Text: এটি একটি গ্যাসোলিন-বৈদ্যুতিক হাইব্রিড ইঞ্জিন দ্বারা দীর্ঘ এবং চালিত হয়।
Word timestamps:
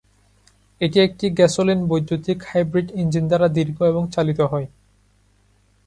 এটি 0.81 0.97
একটি 0.99 1.25
গ্যাসোলিন-বৈদ্যুতিক 1.29 2.39
হাইব্রিড 2.49 2.87
ইঞ্জিন 2.93 3.25
দ্বারা 3.27 3.47
দীর্ঘ 3.49 3.77
এবং 3.83 4.03
চালিত 4.15 4.39
হয়। 4.51 4.67